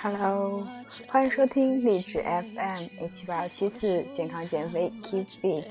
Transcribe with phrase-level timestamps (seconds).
[0.00, 0.66] Hello，
[1.08, 5.64] 欢迎收听励志 FM 一七八幺七四健康减肥 Keep Fit，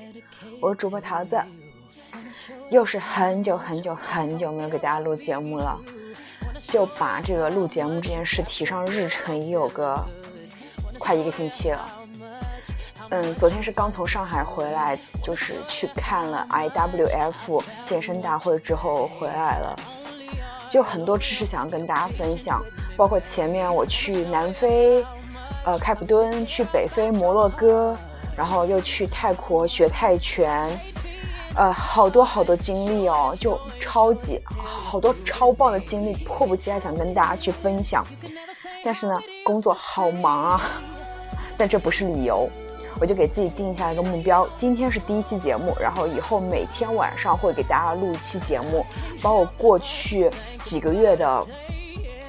[0.60, 1.40] 我是主播桃子，
[2.70, 5.80] 又是很久很久很久没有给大家录节目了，
[6.68, 10.04] 就把这个录节目这件事提上日程也有个
[10.98, 11.92] 快一个星期了。
[13.10, 19.76] 嗯，昨天是刚从上海回来，就是去看了 IWF 健身大会之后回来了，
[20.76, 22.62] 就很多知识想要跟大家分享。
[22.98, 25.02] 包括前面我去南非，
[25.64, 27.96] 呃，开普敦，去北非摩洛哥，
[28.36, 30.68] 然后又去泰国学泰拳，
[31.54, 38.06] 呃，好多好多经历哦，就超级好多超棒的经历，迫不及待想跟大家去分享。
[38.84, 40.60] 但是呢，工作好忙啊，
[41.56, 42.50] 但这不是理由，
[43.00, 48.84] 我就给自己定下一个目标，今天是第一期节目，然后以后每天晚上会给大家录一期节目，
[49.22, 50.30] 把我过去
[50.62, 51.46] 几个月的。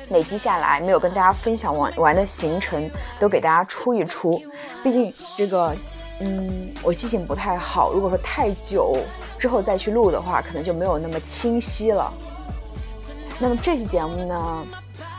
[0.09, 4.41] 累积下来没有跟大家分享完完的行程，都给大家出一出。
[4.81, 5.75] 毕竟这个，
[6.21, 8.95] 嗯，我记性不太好，如果说太久
[9.37, 12.09] 之后再去录的话，可能就没有那么清晰了。
[13.37, 14.67] 那么这期节目呢，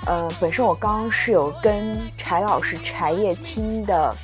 [0.07, 4.17] 呃，本身我刚刚是有跟柴老师柴叶青的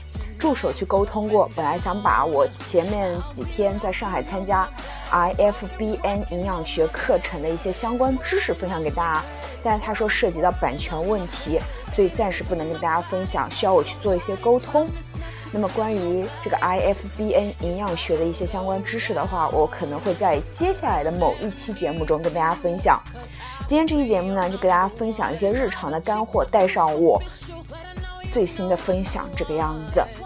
[0.45, 4.69] 助手去沟通过，本来想把我前面几天在上海参加
[5.11, 9.23] IFBN 营养学课程的一些相关知识分享给大家。
[9.63, 11.59] 但是他说涉及到版权问题，
[11.95, 14.87] 所以暂时不能跟大家分享，需要我去做一些沟通。
[15.51, 23.03] 那么关于这个 IFBN 营养学的一些相关知识的话，我可能会在接下来的某一期节目中跟大家分享。
[23.67, 27.19] 今天这期节目呢，就给大家分享一些日常的干货，带上我
[28.31, 30.05] 最新的分享这个样子。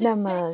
[0.00, 0.52] 那么，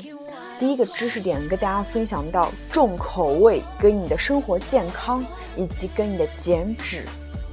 [0.58, 5.24] 第一个知识点跟大家分享到，重口味跟你的生活健康
[5.54, 7.04] 以及跟你的减脂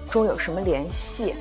[0.09, 1.36] 中有什么联系？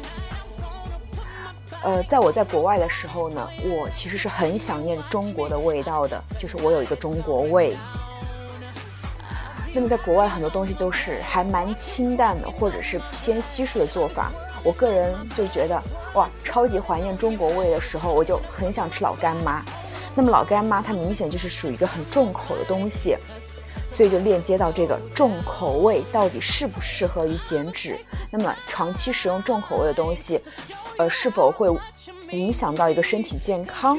[1.82, 7.76] 呃，在我在国外的时候呢，我其实是很想念中国的味道的，就是我有一个中国胃。
[9.72, 14.30] 那么在国外很多东西都是还蛮清淡的，或者是偏西式的做法。
[14.62, 15.80] 我个人就觉得
[16.14, 19.64] 哇，超级怀念中国味的时候，我就很想吃老干妈。
[20.14, 23.16] 那么老干妈它明显就是属于一个很重口的东西，
[23.90, 27.98] 所以就链接到这个重口味到底适不适合于减脂？
[28.30, 30.40] 那么长期食用重口味的东西，
[30.96, 31.68] 呃，是否会
[32.30, 33.98] 影响到一个身体健康？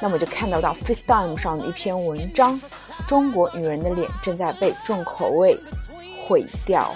[0.00, 2.60] 那么就看到到 FaceTime 上的一篇文章：
[3.06, 5.58] 中国女人的脸正在被重口味
[6.26, 6.92] 毁掉。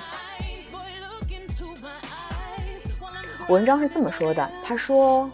[3.48, 5.30] 文章是这么说的，他说。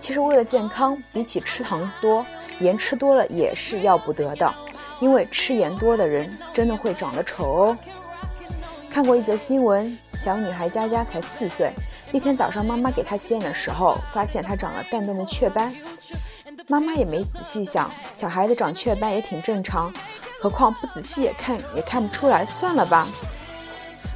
[0.00, 2.24] 其实为了健康，比起吃糖多，
[2.60, 4.54] 盐吃多了也是要不得的。
[5.00, 7.78] 因为吃盐多的人真的会长得丑哦。
[8.90, 11.72] 看过一则新闻，小女孩佳佳才四岁，
[12.10, 15.72] 一天早上妈妈给她洗脸的时候，发现她长了淡淡的雀斑。
[16.68, 19.92] 妈妈也没仔细想，小孩子长雀斑也挺正常，
[20.40, 23.06] 何况不仔细也看也看不出来，算了吧。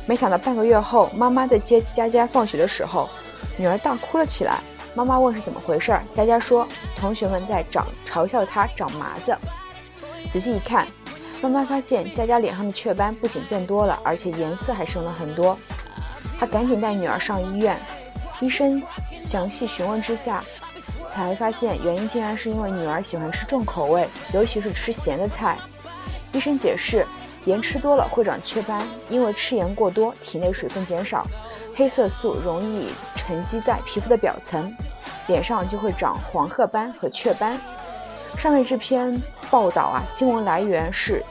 [0.04, 3.08] 没想到半个月后，妈妈在接佳佳放学的时候，
[3.56, 4.58] 女儿大哭了起来。
[4.94, 6.66] 妈妈问是怎么回事，佳佳说
[6.98, 9.34] 同学们在长嘲笑她长麻子。
[10.32, 10.88] 仔细一看，
[11.42, 15.58] 妈妈发现佳佳脸上的雀斑不仅变多了，而且颜色还深了很多。
[16.40, 17.78] 她赶紧带女儿上医院，
[18.40, 18.82] 医生
[19.20, 20.42] 详细询问之下，
[21.06, 25.58] 才发现原因竟然是因为女儿喜欢吃重口味，尤其是吃咸的菜。
[26.32, 27.06] 医生解释，
[27.44, 31.26] 盐吃多了会长雀斑，因为吃盐过多，体内水分减少。
[31.74, 34.74] 黑色素容易沉积在皮肤的表层，
[35.26, 37.60] 脸上就会长黄褐斑和雀斑。
[38.38, 39.20] 上面这篇
[39.50, 41.22] 报道啊，新闻来源是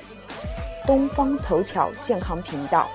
[0.86, 2.88] 东方头条健康频道。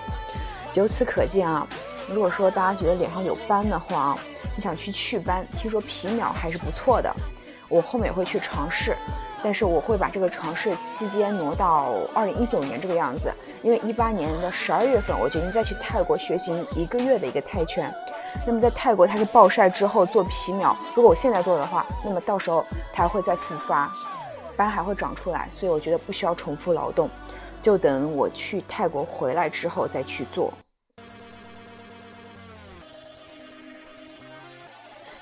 [0.75, 1.67] 由此可见啊，
[2.09, 4.19] 如果说大家觉得脸上有斑的话啊，
[4.57, 7.15] 你想去祛斑，听说皮秒还是不错的。
[7.69, 8.97] 我后面也会去尝试，
[9.43, 13.31] 但是我会把这个尝试期间挪到二零一九年这个样子，
[13.63, 17.93] 因为一八年的十二月份我决定再去泰国学习一个月的一个泰拳。
[18.47, 23.91] 那么在泰国它是暴晒之后做皮秒，如果我现在做的话，那么到时候它还会再复发，
[24.57, 27.09] 斑还会长出来，所以我觉得不需要重复劳动，
[27.61, 30.53] 就等我去泰国回来之后再去做。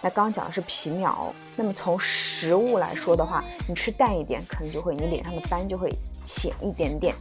[0.00, 5.88] 那刚刚讲的是皮秒，那么从食物来说的话，你吃淡一点，可能就会你脸上的斑就会
[6.24, 7.14] 浅一点点。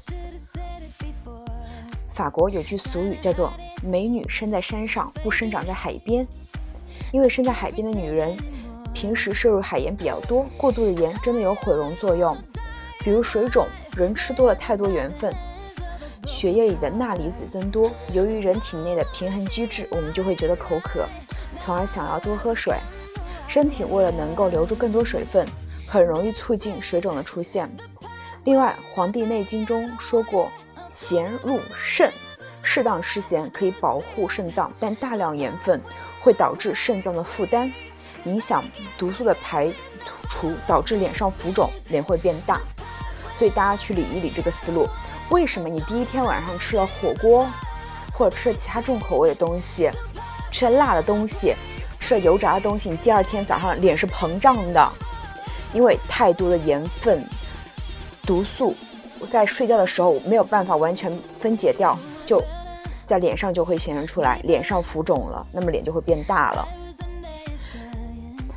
[2.10, 3.52] 法国有句俗语叫做
[3.84, 6.26] “美女生在山上，不生长在海边”，
[7.12, 8.36] 因为生在海边的女人
[8.94, 12.38] 平时摄入海盐比较多，过度的盐真的有毁容作用，
[13.00, 15.34] 比如水肿，人吃多了太多盐分，
[16.26, 21.06] 血液里的钠离子增多，由于人体内的平衡机制，我们就会觉得口渴。
[21.60, 22.78] 从而想要多喝水，
[23.48, 25.48] 身体为了能够留住更多水分，
[25.88, 27.70] 很容易促进水肿的出现。
[28.46, 30.52] 另外，《黄帝内经》中说过，
[30.90, 32.12] 咸入肾，
[32.64, 35.80] 适当吃咸可以保护肾脏，但大量盐分
[36.22, 37.72] 会导致肾脏的负担，
[38.24, 38.64] 影响
[38.98, 39.72] 毒素的排
[40.30, 42.60] 除，导致脸上浮肿，脸会变大。
[43.38, 44.88] 所以大家去理一理这个思路：
[45.30, 47.48] 为什么你第一天晚上吃了火锅，
[48.14, 49.90] 或者吃了其他重口味的东西？
[50.52, 51.54] 吃了辣的东西，
[52.00, 54.92] 吃了油炸的东西，你第二天早上脸是膨胀的，
[55.74, 57.28] 因为太多的盐分、
[58.22, 58.76] 毒素
[59.32, 62.44] 在睡觉的时候没有办法完全分解掉，就
[63.06, 66.68] 在脸上就会显现出来，脸上浮肿了，那么脸就会变大了。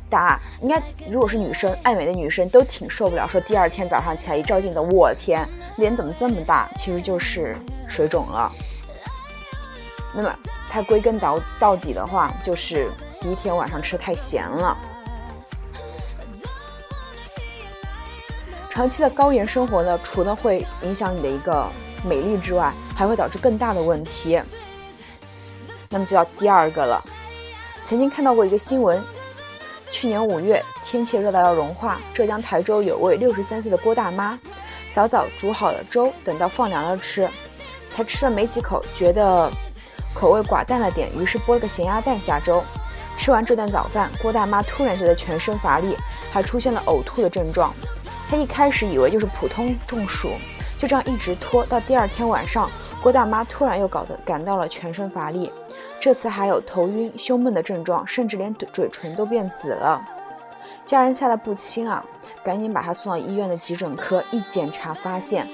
[0.09, 5.47] 答应该如果是女生，爱美的女生都挺受不了，说第二天早上起来一照镜子，我天，
[5.77, 6.69] 脸怎么这么大？
[6.75, 8.51] 其实就是水肿了。
[10.13, 10.33] 那么。
[10.69, 12.91] 它归根到到底的话，就是
[13.21, 14.77] 第一天晚上吃太咸了。
[18.69, 21.65] 长期的高盐生活呢，除了会影响你的一个
[22.03, 24.39] 美丽之外，还会导致更大的问题。
[25.89, 27.01] 那么就要第二个了。
[27.85, 29.01] 曾经看到过一个新闻，
[29.91, 34.37] 去年五月天气热到要融化，浙江台州有位六十三岁的郭大妈，
[34.93, 37.29] 早早煮好了粥，等到放凉了吃，
[37.89, 39.51] 才吃了没几口，觉得。
[40.13, 42.63] 口味寡淡了点，于是剥了个咸鸭蛋下粥。
[43.19, 45.95] 吃完这顿早饭，郭大妈突然觉得全身乏力，
[46.31, 47.71] 还出现了呕吐的症状。
[48.27, 50.31] 她一开始以为就是普通中暑，
[50.77, 52.69] 就这样一直拖到第二天晚上，
[53.01, 55.51] 郭大妈突然又搞得感到了全身乏力，
[55.99, 60.01] 这次还有头晕、胸闷的症状，甚至连嘴唇都变紫了。
[60.85, 62.03] 家人吓得不轻啊，
[62.43, 65.47] 赶紧把她送到医院的急诊科，一检查发现，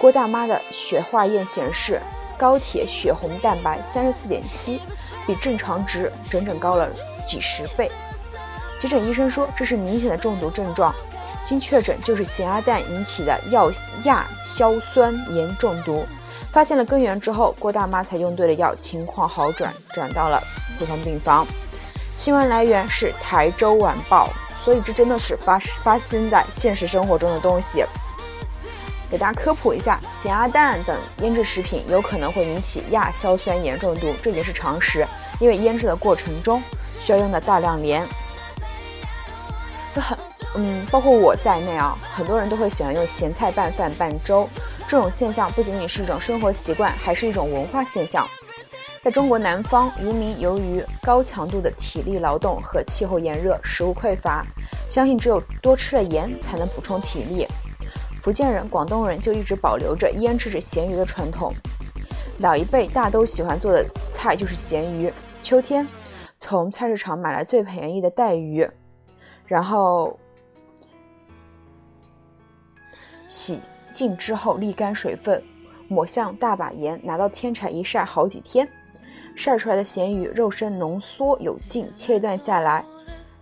[0.00, 2.00] 郭大妈的血化验显示。
[2.36, 4.80] 高铁血红蛋白三十四点七，
[5.24, 6.90] 比正常值整整高了
[7.24, 7.88] 几十倍。
[8.80, 10.92] 急诊医生说这是明显的中毒症状，
[11.44, 13.70] 经确诊就是咸鸭蛋引起的药
[14.04, 16.06] 亚硝酸盐中毒。
[16.50, 20.40] 发现了根源之后，郭大妈才用对了药，情况好转，转到了
[20.78, 21.46] 普通病房。
[22.16, 24.30] 新闻来源是台州晚报，
[24.64, 27.84] 所以这真的是发发生在现实生活中的东西。
[29.10, 35.04] 给大家科普一下，咸鸭蛋等腌制食品有可能会引起亚硝酸盐中毒，这也是常识。
[35.40, 36.62] 因为腌制的过程中
[37.00, 38.06] 需要用到大量盐。
[40.56, 44.48] 嗯，包括我在内啊，很多人都会喜欢用咸菜拌饭、拌粥。
[44.86, 48.26] 这种现象不仅仅是一种生活习惯，还是一种文化现象。
[49.02, 54.46] 在中国南方，渔民由于高强度的体力劳动和气候炎热，食物匮乏，
[54.88, 57.46] 相信只有多吃了盐才能补充体力。
[58.22, 61.52] 福建人、广东人就一直保留着腌制着咸鱼的传统，
[62.38, 65.12] 老一辈大都喜欢做的菜就是咸鱼。
[65.42, 65.86] 秋天
[66.38, 68.66] 从菜市场买来最便宜的带鱼，
[69.46, 70.18] 然后
[73.26, 73.58] 洗
[73.92, 75.42] 净之后沥干水分，
[75.88, 78.68] 抹上大把盐，拿到天柴一晒好几天，
[79.34, 82.84] 晒出来的咸鱼肉身浓缩有劲，切断下来，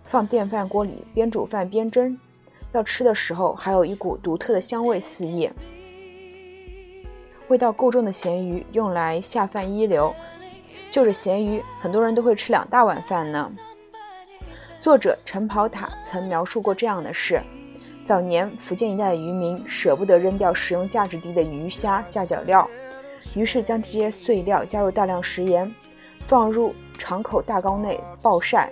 [0.03, 2.17] 放电饭锅里边煮饭边蒸。
[2.71, 5.49] 要吃的时候，还有一股独特的香味四溢。
[7.49, 10.13] 味道够重的咸鱼用来下饭一流，
[10.89, 13.51] 就着咸鱼，很多人都会吃两大碗饭呢。
[14.81, 17.41] 作者陈宝塔曾描述过这样的事：
[18.05, 22.69] 早年福建一带的渔民舍不得扔掉食用价值低的鱼虾下脚料，
[23.33, 25.73] 于是将这些碎料加入大量食盐，
[26.27, 28.69] 放入敞口大缸内暴晒、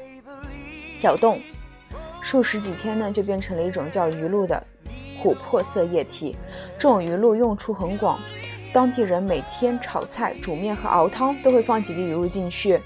[1.00, 1.40] 搅动。
[2.22, 4.62] 数十几天呢，就变成了一种叫鱼露的
[5.24, 6.36] 琥珀色液体。
[6.78, 8.20] 这种鱼露用处很广，
[8.74, 12.80] 当地人每天炒菜、煮面和熬汤都会放几滴鱼露进去。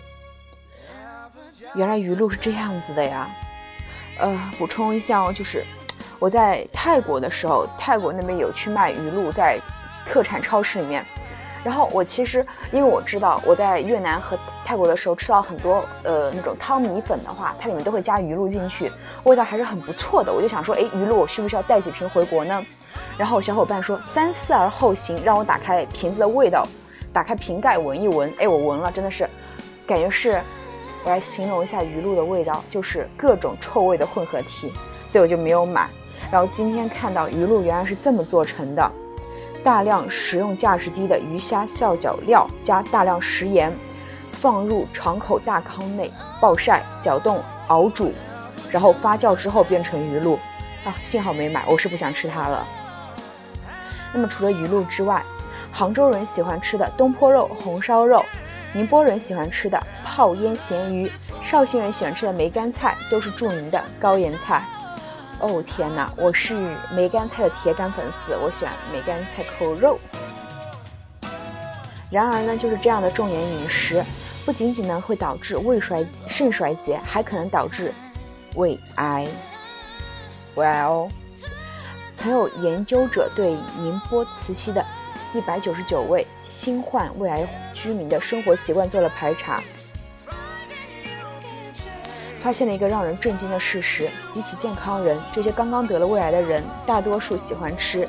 [1.73, 3.29] 原来鱼露是这样子的呀！
[4.19, 5.65] 呃，补充一下哦，就是
[6.25, 9.59] 我在泰国的时候，泰国那边有去卖鱼露，在
[10.07, 11.05] 特产超市里面。
[11.63, 18.91] 然后我其实因为我知道我在越南和泰国的时候吃到很多呃那种汤米粉的话，它里面都会加鱼露进去，
[19.23, 20.33] 味道还是很不错的。
[20.33, 22.65] 我就想说，哎，鱼露我需不需要带几瓶回国呢？
[23.19, 26.67] 然后小伙伴说三思而后行，让我打开瓶子的味道，
[27.13, 28.33] 打开瓶盖闻一闻。
[28.39, 29.29] 哎，我闻了，真的是，
[29.85, 30.41] 感觉是，
[31.03, 34.73] 我来形容一下鱼露的味道，就是各种臭味的混合体，
[35.11, 35.87] 所以我就没有买。
[36.31, 38.91] 然后今天看到鱼露原来是这么做成的。
[39.63, 43.75] 大量食用价值低的鱼虾笑脚料，加大量食盐，
[44.31, 48.13] 放入敞口大缸内暴晒、搅动、熬煮，
[48.69, 50.37] 然后发酵之后变成鱼露。
[50.83, 52.63] 啊，幸好没买，我是不想吃它了。
[54.13, 55.23] 那么除了鱼露之外，
[55.71, 58.23] 杭州人喜欢吃的东坡肉、红烧肉，
[58.71, 61.11] 宁波人喜欢吃的泡腌咸鱼，
[61.43, 64.63] 绍兴人喜欢吃的梅干菜，都是著名的高盐菜。
[65.39, 66.55] 哦天哪，我是
[66.91, 69.99] 梅干菜的铁杆粉丝，我喜欢梅干菜扣肉。
[72.09, 74.03] 然而呢，就是这样的重盐饮食，
[74.45, 77.93] 不仅仅呢会导致胃衰肾衰竭，还可能导致
[78.55, 79.27] 胃癌。
[80.55, 81.09] 胃癌哦，
[82.15, 84.83] 曾有研究者对宁波慈溪的
[85.33, 89.61] 一百九十九位新患胃癌居民的生活习惯做了排查。
[92.45, 98.07] 发现了一个让人震惊的事实：比起健康人，这些刚刚得了胃癌的人，大多数喜欢吃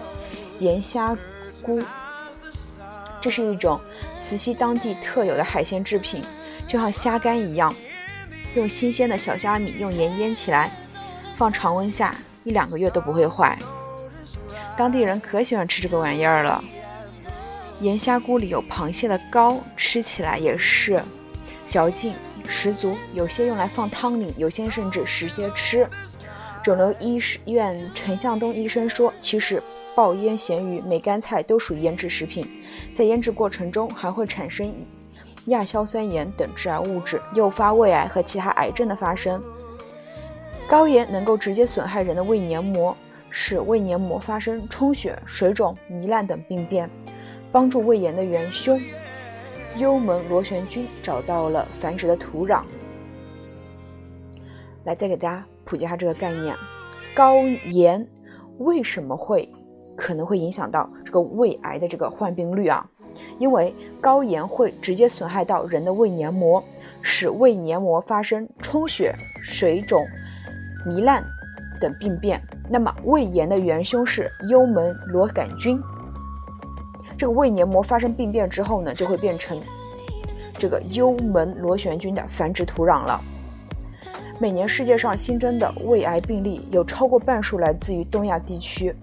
[0.58, 1.16] 盐虾
[1.62, 1.80] 菇。
[3.18, 3.80] 这是一种
[4.20, 6.22] 慈溪当地特有的海鲜制品，
[6.68, 7.74] 就像虾干一样，
[8.54, 10.70] 用新鲜的小虾米用盐腌起来，
[11.34, 12.14] 放常温下
[12.44, 13.58] 一两个月都不会坏。
[14.76, 16.62] 当地人可喜欢吃这个玩意儿了。
[17.80, 21.02] 盐虾菇里有螃蟹的膏，吃起来也是
[21.70, 22.12] 嚼劲。
[22.46, 25.88] 十足，有些用来放汤里，有些甚至直接吃。
[26.62, 29.62] 肿瘤医院陈向东医生说，其实
[29.94, 32.44] 爆腌咸鱼、梅干菜都属于腌制食品，
[32.94, 34.74] 在腌制过程中还会产生
[35.46, 39.40] 亚硝酸盐等致癌物质，诱发胃癌和其他癌症的发生。
[40.68, 42.96] 高盐能够直接损害人的胃黏膜，
[43.30, 46.90] 使胃黏膜发生充血、水肿、糜烂等病变，
[47.52, 48.80] 帮助胃炎的元凶。
[49.78, 52.62] 幽门螺旋菌找到了繁殖的土壤。
[54.84, 56.54] 来，再给大家普及一下这个概念：
[57.14, 58.06] 高盐
[58.58, 59.48] 为什么会
[59.96, 62.88] 可能会影响到这个胃癌的这个患病率啊？
[63.38, 66.62] 因为高盐会直接损害到人的胃黏膜，
[67.02, 70.06] 使胃黏膜发生充血、水肿、
[70.86, 71.24] 糜烂
[71.80, 72.40] 等病变。
[72.68, 75.80] 那么，胃炎的元凶是幽门螺杆菌。
[77.18, 79.58] 这个胃黏膜发生病变之后呢，就会变成
[80.58, 83.20] 这个幽门螺旋菌的繁殖土壤了。
[84.38, 88.94] 每年世界上新增的胃癌病例有超过半数来自于东亚地区。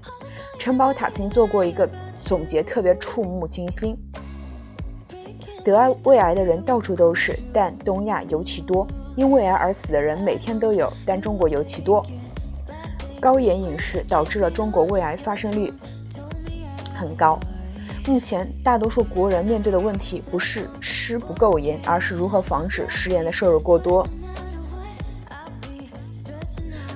[0.60, 3.98] 陈宝塔曾经做过一个总结，特别触目惊心。
[5.63, 8.86] 得癌胃癌的人到处都是，但东亚尤其多。
[9.15, 12.05] 因胃癌而死的人每天都有，但中国尤其多。
[13.20, 15.74] 高盐饮食导致了中国胃癌发生率
[16.93, 17.39] 很高。
[18.05, 24.05] 目前，大多数国人面对的问题不是吃不够盐，而是如何防止食盐的摄入过多。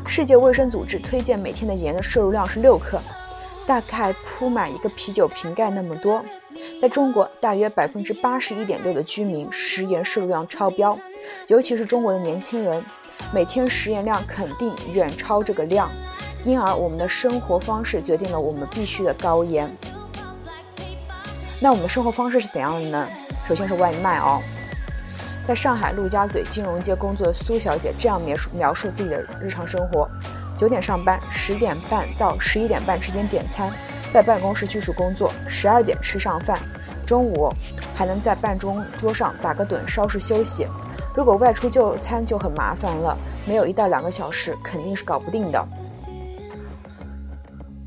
[0.05, 2.99] 世界卫生组织推荐每天的盐的摄入量是六克，
[3.65, 6.23] 大概铺满一个啤酒瓶盖那么多。
[6.81, 10.97] 在中国，大约百分之八十一点六的居民食盐摄入量超标，
[11.47, 12.83] 尤其是中国的年轻人，
[13.33, 15.89] 每天食盐量肯定远超这个量。
[16.43, 19.73] 因而，我们的生活方式决定了我们必须的高盐。
[21.59, 23.07] 那我们的生活方式是怎样的呢？
[23.47, 24.39] 首先是外卖哦，
[25.47, 30.07] 在上海陆家嘴金融街工作的苏小姐这样描述描述自己的日常生活：
[30.55, 33.71] 九点上班，十点半到十一点半之间点餐，
[34.13, 36.59] 在办公室继续工作，十二点吃上饭，
[37.05, 37.51] 中午
[37.95, 40.67] 还能在办公桌上打个盹稍事休息。
[41.15, 45.59] 如果外出就餐就很麻烦了，没有一到两个小时肯定是搞不定的。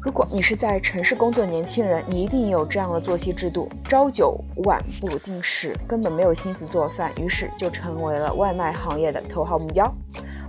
[0.02, 9.92] 如果你是在城市工作的年轻人，你一定有这样的作息制度：朝九晚不定时，根本没有心思做饭，于是就成为了外卖行业的头号目标。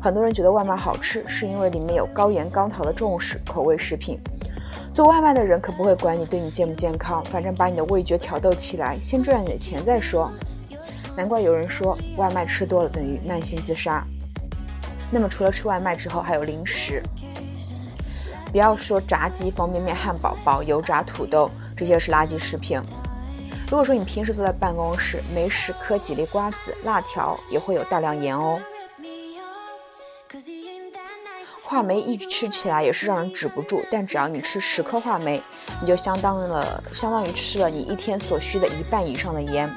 [0.02, 4.18] 很多人觉得外卖好吃，是因为里面有高盐高糖的重视口味食品。
[4.94, 10.32] 做外卖的人可不会管你对你健不健康，反正把你的味觉挑逗起来，先赚点钱再说。
[11.18, 14.02] 难怪有人说外卖吃多了等于慢性自杀。
[15.12, 17.04] 那么除了吃外卖之后，还有零食。
[18.52, 22.82] 不要说炸鸡、方便面、汉堡包、油炸土豆，这些是垃圾食品。
[23.70, 28.60] 如果说你平时坐在办公室，没事嗑几粒瓜子、辣条，也会有大量盐哦。
[31.64, 35.42] 话梅一吃起来也是让人止不住，但只要你吃十颗话梅，
[35.80, 39.74] 你就相当了，相当于吃了你一天所需的一半以上的盐。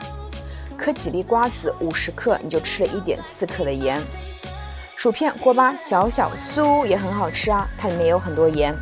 [0.76, 4.02] 嗑几粒瓜子五十克，你就吃了一点四克的盐。
[4.96, 8.74] 薯片、锅巴、小小酥也很好吃啊，它里面有很多盐。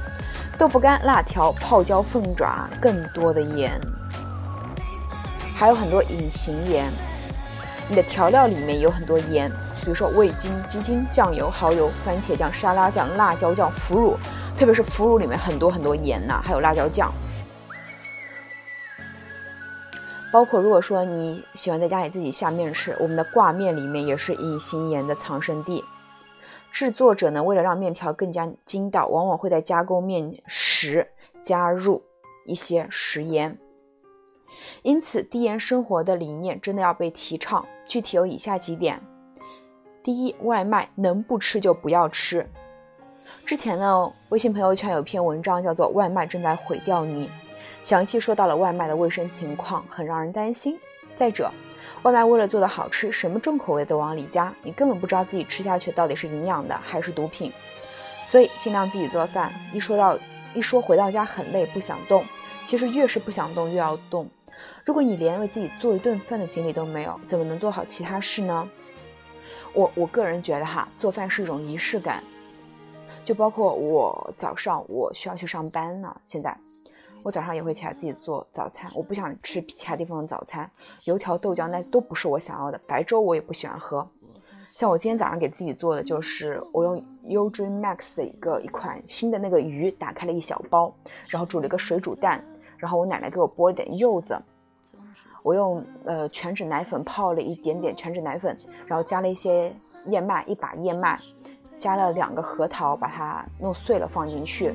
[0.57, 3.81] 豆腐干、辣条、泡椒凤爪，更多的盐，
[5.57, 6.93] 还有很多隐形盐。
[7.89, 9.51] 你的调料里面有很多盐，
[9.81, 14.17] 比如说味精、鸡精、酱油、蚝油、番茄酱、沙拉酱、辣椒酱、腐乳，
[14.57, 17.13] 特别是腐乳里面很多很多盐呐，还有辣椒酱。
[20.31, 25.85] 包括如果说你喜欢在家里自己下面吃，我们的挂面里面也是隐形盐的藏身地。
[26.73, 31.07] 制作者呢，为了让面条更加筋道，往往会在加工面时
[31.43, 32.03] 加入
[32.47, 33.57] 一些食盐。
[34.83, 37.65] 因此，低盐生活的理念真的要被提倡。
[37.87, 39.01] 具体有以下几点：
[40.03, 42.49] 第一，外卖能不吃就不要吃。
[43.45, 47.27] 之前呢，微信朋友圈有篇文章叫做《外卖正在毁掉你》，
[47.83, 50.79] 详细说到了外卖的卫生情况，很让人担心。
[51.15, 51.51] 再者，
[52.03, 57.53] 外卖为了做的好吃，什么重口味都往里加，你根本不知道自己吃下去到底是营养的还是毒品。
[58.27, 59.53] 所以尽量自己做饭。
[59.73, 60.19] 一说到
[60.55, 62.25] 一说回到家很累不想动，
[62.65, 64.29] 其实越是不想动越要动。
[64.85, 68.69] 如果你连为自己做一顿饭的精力都没有，怎么能做好其他事呢？
[69.73, 72.23] 我我个人觉得哈，做饭是一种仪式感。
[73.25, 76.57] 就包括我早上我需要去上班呢，现在。
[77.25, 80.69] 我早上也会起来自己做早餐，我不想吃其他地方的早餐，
[81.05, 82.81] 油条、豆浆那都不是我想要的。
[82.89, 84.05] 白粥我也不喜欢喝。
[84.71, 90.93] 像我今天早上给自己做的，就是我用 U Dream Max 的一个一款新的那个鱼，打开了一小包，
[91.29, 92.43] 然后煮了一个水煮蛋，
[92.77, 94.37] 然后我奶奶给我剥了点柚子，
[95.45, 99.73] 我用呃全脂奶粉泡了一点点全脂奶粉，然后加了一些
[100.07, 101.17] 燕麦，一把燕麦，
[101.79, 104.75] 加了两个核桃，把它弄碎了放进去。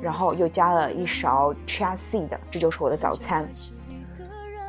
[0.00, 3.48] 然后又加了一勺 chia seed，这就是我的早餐。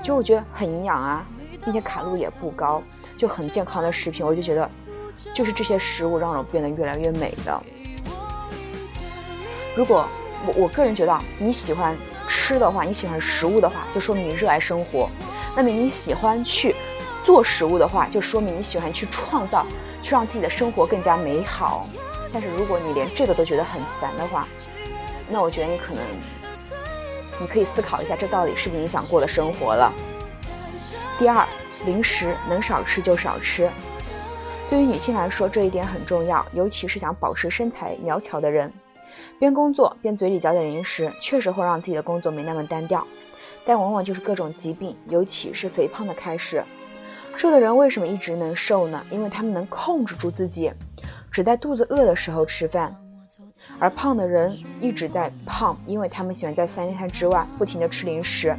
[0.04, 1.26] 就我觉得很营养啊，
[1.64, 2.82] 并且卡路也不高，
[3.18, 4.26] 就很健康的食品。
[4.26, 4.70] 我就觉得，
[5.34, 7.64] 就是这些食物让我变得越来越美的。
[9.76, 10.08] 如果
[10.46, 15.10] 我我个人觉得你喜欢吃的话，你喜欢食物的话，就说明你热爱生活。
[15.56, 16.76] 那么你喜欢去
[17.24, 19.66] 做食物的话，就说明你喜欢去创造，
[20.04, 21.88] 去让自己的生活更加美好。
[22.32, 24.48] 但是如果你连这个都觉得很烦的话，
[25.30, 26.04] 那我觉得你可能，
[27.40, 29.94] 你可以思考一下，这到底是不是影响过的生活了。
[31.20, 31.46] 第二，
[31.86, 33.70] 零食能少吃就少吃。
[34.70, 38.72] 对于女性来说，这一点很重要，尤其是想保持身材苗条的人。
[39.40, 43.06] 边工作边嘴里嚼点零食，确实会让自己的工作没那么单调，
[43.66, 46.64] 但往往就是各种疾病，尤其是肥胖的开始。
[47.36, 49.04] 瘦的人为什么一直能瘦呢？
[49.10, 50.72] 因为他们能控制住自己，
[51.32, 52.96] 只在肚子饿的时候吃饭。
[53.80, 58.56] 而胖的人一直在胖，因为他们喜欢在三餐之外不停的吃零食。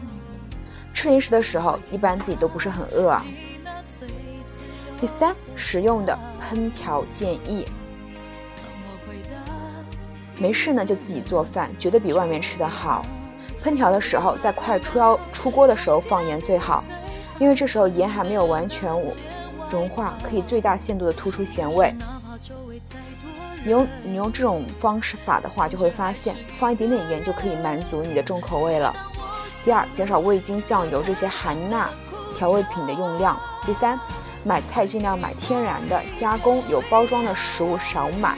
[0.95, 3.25] 吃零食的时候，一般自己都不是很饿啊。
[4.97, 7.65] 第三，实用的烹调建议。
[10.41, 13.05] 没事呢，就自己做饭，绝对比外面吃的好。
[13.63, 16.83] 烹调的时候，在快出要出锅的时候放盐最好，
[17.41, 18.89] 因为这时候盐还没有完全
[19.69, 21.93] 融化，可以最大限度的突出咸味。
[23.65, 28.95] 你用你用这种方式法的话，就会发现放一点点盐就可以满足你的重口味了。
[29.65, 31.89] 第二，减少味精、酱油这些含钠
[32.37, 33.39] 调味品的用量。
[33.67, 33.99] 第三，
[34.45, 38.37] 买菜尽量买天然的，加工有包装的食物少买。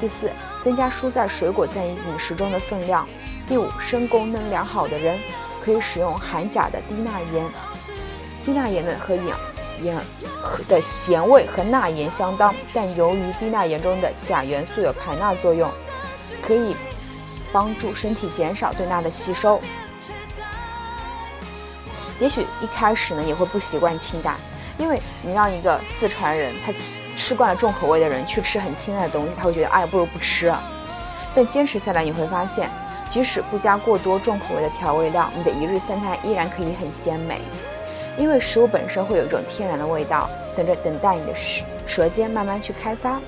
[0.00, 0.30] 第四，
[0.62, 3.06] 增加蔬菜水果在饮食中的分量。
[3.46, 5.18] 第五，肾功能良好的人
[5.62, 7.44] 可以使用含钾的低钠盐。
[8.44, 9.38] 低钠盐呢和氧。
[9.82, 9.96] 盐
[10.68, 15.70] 的咸味和钠盐相当，但由于低钠盐中的钾元素有排钠作用，
[16.42, 16.76] 可以
[17.52, 19.60] 帮助身体减少对钠的吸收。
[22.20, 24.36] 也许一开始呢，也会不习惯清淡，
[24.76, 30.52] 因为你让一个四川人他吃吃惯了重口味的人去吃很清淡的东西，他会觉得哎，不如不吃。
[31.34, 32.70] 但坚持下来，你会发现，
[33.08, 37.40] 即使不加过多重口味的调味料，你的一日三餐依然可以很鲜美。
[38.18, 43.20] 因为食物本身会有一种天然的味道，等着等待你的舌舌尖慢慢去开发。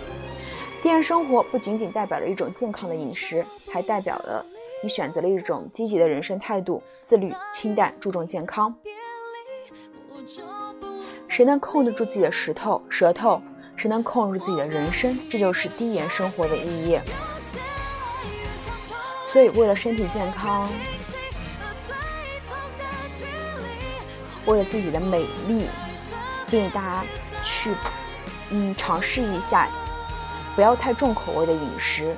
[0.83, 4.45] 低盐生活不仅仅代表了一种健康的饮食，还代表了
[4.83, 8.75] 你选择了一种积极的人生态度，自律、清淡、注重健康。
[11.29, 12.83] 谁能控制住自己的舌头？
[12.89, 13.41] 舌头，
[13.77, 15.17] 谁能控制自己的人生？
[15.31, 16.99] 这就是低盐生活的意义。
[19.25, 20.69] 所以，为了身体健康。
[24.47, 25.67] 为了自己的美丽，
[26.47, 27.05] 建议大家
[27.45, 27.75] 去，
[28.51, 29.69] 嗯，尝试一下，
[30.57, 32.17] 不要太重口味的饮食，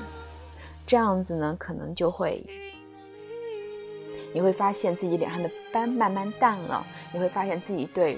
[0.87, 2.45] 这样子呢，可能就会
[4.33, 8.17] 你会发现自己脸上的斑慢慢淡了，你会发现自己对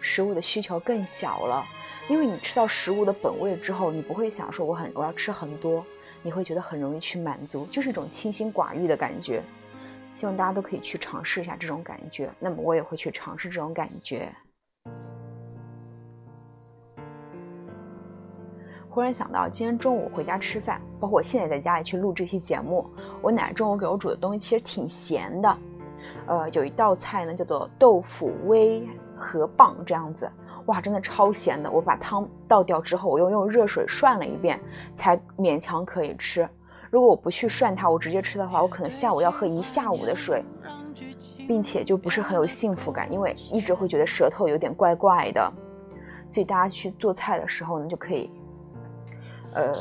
[0.00, 1.64] 食物的需求更小了，
[2.08, 5.84] 因为你吃到食物的本味之后，你不会想说我很我要吃很多，
[6.22, 9.42] 你会觉得很容易去满足，就是一种清心寡欲的感觉。
[10.16, 14.34] 希望大家都可以去尝试一下这种感觉，那么我也会去尝试这种感觉。
[18.88, 22.82] 忽然想到，今天中午回家吃饭，包括我现在在家里去录这期节目，
[23.20, 25.58] 我奶奶中午给我煮的东西其实挺咸的。
[26.24, 30.26] 呃，有一道菜呢叫做豆腐煨河蚌，这样子，
[30.64, 31.70] 哇，真的超咸的。
[31.70, 34.58] 我把汤倒掉之后，我又用热水涮了一遍，
[34.96, 36.48] 才勉强可以吃。
[36.96, 40.42] 如果我不去涮它，我直接吃的话，我可能下午要喝一下午的水，
[41.46, 45.52] 并且就不是很有幸福感，因为一直会觉得舌头有点怪怪的。
[46.30, 48.30] 所以大家去做菜的时候呢，就可以。
[49.52, 49.74] 呃，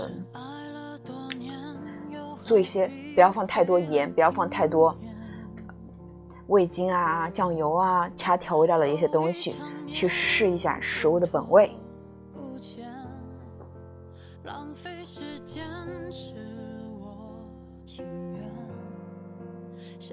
[2.43, 4.93] 做一些不要放太多盐，不要放太多
[6.47, 9.55] 味精啊、酱油啊、其他调味料的一些东西，
[9.87, 11.71] 去试一下食物的本味。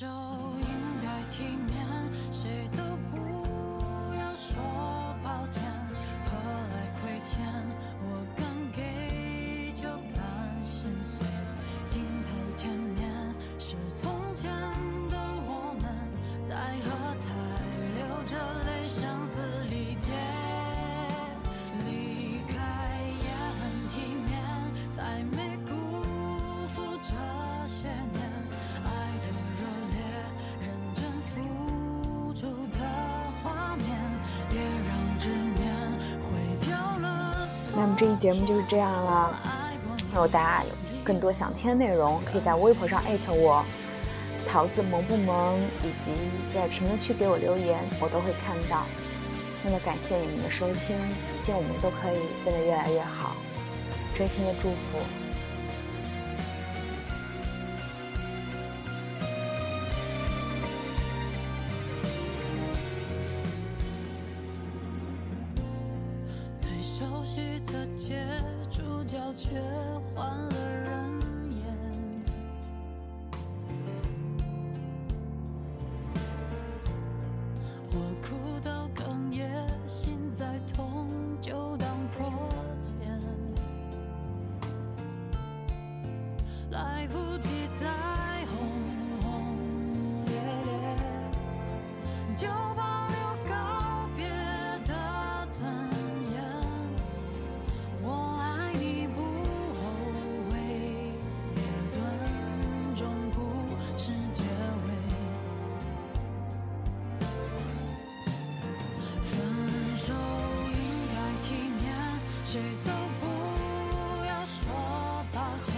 [0.00, 1.84] 就应该体面，
[2.30, 2.57] 谁
[37.80, 39.40] 那么这一节目就是这样了。
[40.10, 40.70] 如果大家有
[41.04, 43.64] 更多想听的内容，可以在微博上艾特我，
[44.48, 46.10] 桃子萌不萌，以及
[46.52, 48.84] 在评论区给我留言，我都会看到。
[49.62, 50.96] 那么感谢你们的收听，
[51.44, 53.36] 希望我们都可以变得越来越好。
[54.12, 54.98] 真心的祝福。
[67.28, 68.26] 熟悉的街
[68.70, 69.60] 主角却
[70.14, 71.47] 换了人。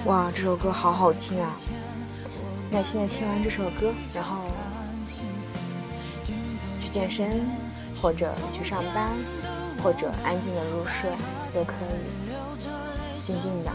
[0.06, 1.54] 哇，这首歌好好听啊！
[2.70, 4.36] 那现在听完这首歌，然后
[6.80, 7.44] 去健身，
[8.00, 9.10] 或者去上班，
[9.82, 11.10] 或者安静的入睡，
[11.52, 13.72] 都可以，静静的。